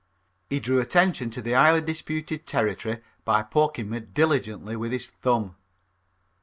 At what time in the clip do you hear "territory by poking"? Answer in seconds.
2.47-3.91